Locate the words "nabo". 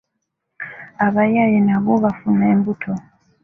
1.67-1.91